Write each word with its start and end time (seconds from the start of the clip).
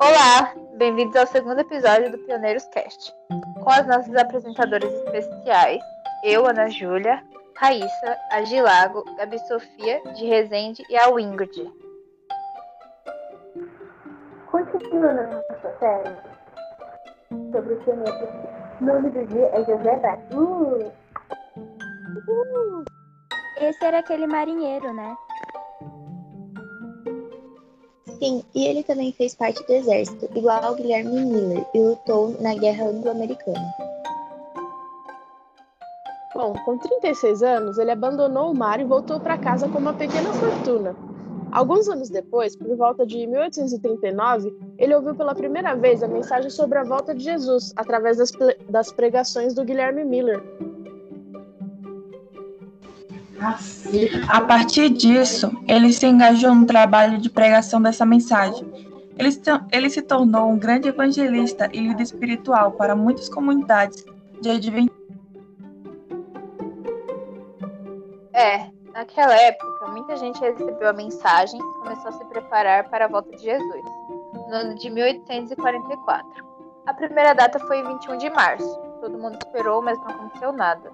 Olá, 0.00 0.54
bem-vindos 0.76 1.16
ao 1.16 1.26
segundo 1.26 1.58
episódio 1.58 2.12
do 2.12 2.18
Pioneiros 2.18 2.64
Cast, 2.66 3.12
com 3.62 3.68
as 3.68 3.84
nossas 3.84 4.14
apresentadoras 4.14 4.92
especiais, 4.92 5.82
eu, 6.22 6.46
Ana 6.46 6.70
Júlia, 6.70 7.20
Raíssa, 7.56 8.16
a 8.30 8.42
Gilago, 8.42 9.04
Gabi 9.16 9.40
Sofia, 9.40 10.00
de 10.14 10.24
Resende 10.24 10.84
e 10.88 10.96
a 10.96 11.08
Wingrid. 11.08 11.72
Continuando 14.46 15.22
nossa 15.32 15.78
série 15.80 16.16
sobre 17.50 17.74
o 17.74 17.80
pioneiros, 17.80 18.30
o 18.80 18.84
nome 18.84 19.10
do 19.10 19.26
dia 19.26 19.50
é 19.52 19.64
José 19.64 19.96
Bart. 19.96 20.20
Uh! 20.32 20.92
Uh! 22.28 22.84
Esse 23.60 23.84
era 23.84 23.98
aquele 23.98 24.28
marinheiro, 24.28 24.94
né? 24.94 25.16
Sim, 28.18 28.42
e 28.54 28.66
ele 28.66 28.82
também 28.82 29.12
fez 29.12 29.34
parte 29.34 29.64
do 29.64 29.72
exército, 29.72 30.28
igual 30.36 30.62
ao 30.64 30.74
Guilherme 30.74 31.24
Miller, 31.24 31.64
e 31.72 31.78
lutou 31.78 32.36
na 32.40 32.54
Guerra 32.54 32.86
Anglo-Americana. 32.86 33.74
Bom, 36.34 36.52
com 36.64 36.78
36 36.78 37.42
anos, 37.42 37.78
ele 37.78 37.90
abandonou 37.90 38.50
o 38.50 38.54
mar 38.54 38.80
e 38.80 38.84
voltou 38.84 39.18
para 39.18 39.38
casa 39.38 39.68
com 39.68 39.78
uma 39.78 39.94
pequena 39.94 40.32
fortuna. 40.32 40.94
Alguns 41.50 41.88
anos 41.88 42.10
depois, 42.10 42.54
por 42.54 42.76
volta 42.76 43.06
de 43.06 43.26
1839, 43.26 44.54
ele 44.78 44.94
ouviu 44.94 45.14
pela 45.14 45.34
primeira 45.34 45.74
vez 45.74 46.02
a 46.02 46.08
mensagem 46.08 46.50
sobre 46.50 46.78
a 46.78 46.84
volta 46.84 47.14
de 47.14 47.24
Jesus 47.24 47.72
através 47.74 48.18
das, 48.18 48.32
das 48.68 48.92
pregações 48.92 49.54
do 49.54 49.64
Guilherme 49.64 50.04
Miller. 50.04 50.42
A 54.28 54.40
partir 54.40 54.90
disso, 54.90 55.50
ele 55.66 55.92
se 55.92 56.06
engajou 56.06 56.54
no 56.54 56.66
trabalho 56.66 57.18
de 57.18 57.30
pregação 57.30 57.80
dessa 57.80 58.04
mensagem. 58.04 58.66
Ele 59.16 59.32
se, 59.32 59.40
ele 59.72 59.90
se 59.90 60.02
tornou 60.02 60.50
um 60.50 60.58
grande 60.58 60.88
evangelista 60.88 61.68
e 61.72 61.80
líder 61.80 62.02
espiritual 62.02 62.72
para 62.72 62.94
muitas 62.94 63.28
comunidades 63.28 64.04
de 64.40 64.50
Adventistas. 64.50 64.98
É, 68.32 68.70
naquela 68.92 69.34
época, 69.34 69.88
muita 69.88 70.16
gente 70.16 70.40
recebeu 70.40 70.88
a 70.88 70.92
mensagem 70.92 71.60
e 71.60 71.78
começou 71.80 72.08
a 72.08 72.12
se 72.12 72.24
preparar 72.26 72.88
para 72.88 73.06
a 73.06 73.08
volta 73.08 73.30
de 73.36 73.42
Jesus, 73.42 73.84
no 74.48 74.54
ano 74.54 74.74
de 74.76 74.88
1844. 74.90 76.46
A 76.86 76.94
primeira 76.94 77.34
data 77.34 77.58
foi 77.60 77.82
21 77.82 78.18
de 78.18 78.30
março. 78.30 78.80
Todo 79.00 79.18
mundo 79.18 79.38
esperou, 79.44 79.82
mas 79.82 79.98
não 79.98 80.08
aconteceu 80.08 80.52
nada. 80.52 80.92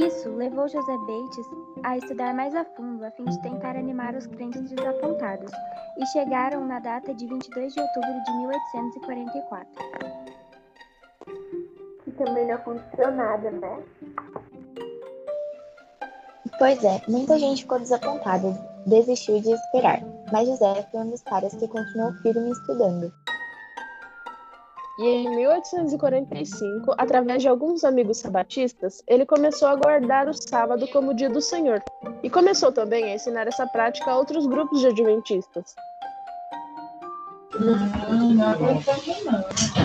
Isso 0.00 0.30
levou 0.30 0.66
José 0.66 0.96
Bates 0.96 1.46
a 1.84 1.98
estudar 1.98 2.32
mais 2.32 2.54
a 2.54 2.64
fundo 2.64 3.04
a 3.04 3.10
fim 3.10 3.24
de 3.24 3.38
tentar 3.42 3.76
animar 3.76 4.14
os 4.14 4.26
crentes 4.26 4.70
desapontados, 4.70 5.52
e 5.98 6.06
chegaram 6.06 6.66
na 6.66 6.78
data 6.78 7.12
de 7.12 7.26
22 7.26 7.74
de 7.74 7.80
outubro 7.80 8.22
de 8.24 8.32
1844. 8.38 9.68
Que 12.02 12.12
também 12.12 12.46
não 12.46 12.54
aconteceu 12.54 13.10
nada, 13.10 13.50
né? 13.50 13.82
Pois 16.58 16.82
é, 16.82 17.02
muita 17.06 17.38
gente 17.38 17.62
ficou 17.62 17.78
desapontada, 17.78 18.52
desistiu 18.86 19.38
de 19.42 19.52
esperar, 19.52 20.00
mas 20.32 20.48
José 20.48 20.88
foi 20.90 21.00
um 21.00 21.10
dos 21.10 21.22
caras 21.24 21.54
que 21.54 21.68
continuou 21.68 22.14
firme 22.22 22.50
estudando. 22.52 23.12
E 25.00 25.02
em 25.02 25.34
1845, 25.34 26.94
através 26.98 27.40
de 27.40 27.48
alguns 27.48 27.84
amigos 27.84 28.18
sabatistas, 28.18 29.02
ele 29.08 29.24
começou 29.24 29.66
a 29.66 29.74
guardar 29.74 30.28
o 30.28 30.34
sábado 30.34 30.86
como 30.88 31.14
dia 31.14 31.30
do 31.30 31.40
Senhor. 31.40 31.82
E 32.22 32.28
começou 32.28 32.70
também 32.70 33.04
a 33.04 33.14
ensinar 33.14 33.46
essa 33.46 33.66
prática 33.66 34.10
a 34.10 34.18
outros 34.18 34.46
grupos 34.46 34.80
de 34.80 34.88
adventistas. 34.88 35.74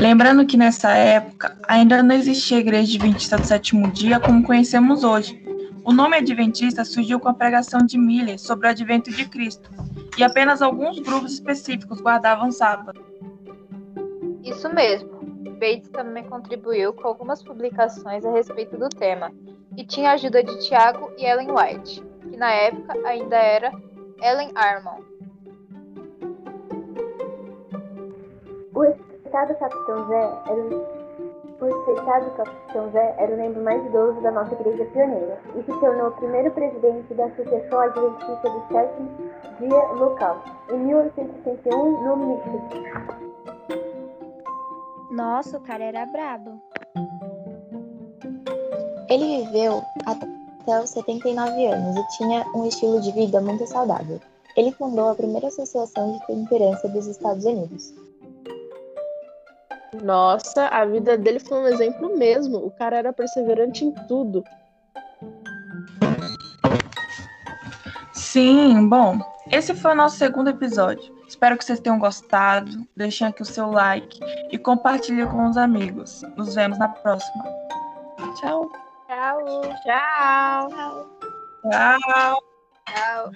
Lembrando 0.01 0.45
que 0.45 0.57
nessa 0.57 0.89
época 0.89 1.57
ainda 1.65 2.03
não 2.03 2.13
existia 2.13 2.57
a 2.57 2.59
Igreja 2.59 2.97
Adventista 2.97 3.37
do 3.37 3.47
Sétimo 3.47 3.89
Dia 3.91 4.19
como 4.19 4.43
conhecemos 4.43 5.05
hoje. 5.05 5.41
O 5.85 5.93
nome 5.93 6.17
Adventista 6.17 6.83
surgiu 6.83 7.21
com 7.21 7.29
a 7.29 7.33
pregação 7.33 7.79
de 7.79 7.97
Miller 7.97 8.37
sobre 8.37 8.67
o 8.67 8.69
advento 8.69 9.09
de 9.11 9.23
Cristo, 9.29 9.69
e 10.17 10.23
apenas 10.25 10.61
alguns 10.61 10.99
grupos 10.99 11.31
específicos 11.31 12.01
guardavam 12.01 12.51
sábado. 12.51 12.99
Isso 14.45 14.69
mesmo. 14.69 15.14
Bates 15.55 15.89
também 15.89 16.23
contribuiu 16.23 16.93
com 16.93 17.07
algumas 17.07 17.43
publicações 17.43 18.25
a 18.25 18.31
respeito 18.31 18.77
do 18.77 18.89
tema, 18.89 19.31
e 19.77 19.85
tinha 19.85 20.11
a 20.11 20.13
ajuda 20.13 20.43
de 20.43 20.57
Tiago 20.59 21.11
e 21.17 21.25
Ellen 21.25 21.49
White, 21.51 22.01
que 22.29 22.37
na 22.37 22.51
época 22.51 22.93
ainda 23.07 23.35
era 23.35 23.71
Ellen 24.21 24.51
Armon. 24.55 25.01
O 28.73 28.81
respeitado 28.81 29.55
Capitão 29.55 30.07
Zé 30.07 30.41
era 30.47 31.05
o 31.61 31.65
respeitado 31.65 32.29
Capitão 32.31 32.91
Zé 32.91 33.15
era 33.17 33.33
o 33.33 33.37
membro 33.37 33.63
mais 33.63 33.83
idoso 33.85 34.19
da 34.21 34.31
nossa 34.31 34.53
igreja 34.55 34.85
pioneira 34.85 35.39
e 35.55 35.63
se 35.63 35.79
tornou 35.79 36.09
o 36.09 36.11
primeiro 36.11 36.51
presidente 36.51 37.13
da 37.13 37.25
Associação 37.25 37.79
Adventista 37.79 38.49
do 38.49 38.67
Sétimo 38.67 39.09
Dia 39.59 39.87
Local, 39.93 40.43
em 40.69 40.79
1861, 40.79 42.03
no 42.03 42.17
Michigan. 42.17 43.24
Nossa, 45.15 45.57
o 45.57 45.61
cara 45.61 45.85
era 45.85 46.05
brabo. 46.05 46.61
Ele 49.09 49.45
viveu 49.45 49.81
até 50.05 50.83
os 50.83 50.89
79 50.89 51.67
anos 51.67 51.95
e 51.95 52.17
tinha 52.17 52.45
um 52.53 52.65
estilo 52.67 52.99
de 52.99 53.13
vida 53.13 53.39
muito 53.39 53.65
saudável. 53.65 54.19
Ele 54.57 54.73
fundou 54.73 55.07
a 55.07 55.15
primeira 55.15 55.47
associação 55.47 56.11
de 56.11 56.27
temperança 56.27 56.89
dos 56.89 57.07
Estados 57.07 57.45
Unidos. 57.45 57.93
Nossa, 60.03 60.67
a 60.67 60.83
vida 60.83 61.17
dele 61.17 61.39
foi 61.39 61.59
um 61.59 61.67
exemplo 61.67 62.17
mesmo. 62.17 62.57
O 62.57 62.71
cara 62.71 62.97
era 62.97 63.13
perseverante 63.13 63.85
em 63.85 63.91
tudo. 64.09 64.43
Sim, 68.35 68.89
bom, 68.89 69.17
esse 69.49 69.73
foi 69.73 69.93
o 69.93 69.95
nosso 69.95 70.17
segundo 70.17 70.49
episódio. 70.49 71.15
Espero 71.25 71.57
que 71.57 71.63
vocês 71.63 71.79
tenham 71.79 71.97
gostado. 71.97 72.85
Deixem 72.93 73.25
aqui 73.25 73.41
o 73.41 73.45
seu 73.45 73.71
like 73.71 74.19
e 74.51 74.57
compartilhe 74.57 75.25
com 75.25 75.47
os 75.47 75.55
amigos. 75.55 76.21
Nos 76.35 76.53
vemos 76.53 76.77
na 76.77 76.89
próxima. 76.89 77.45
Tchau. 78.37 78.69
Tchau. 79.07 79.45
Tchau. 79.85 80.69
Tchau. 80.69 81.07
Tchau. 81.71 82.43
Tchau. 82.85 83.31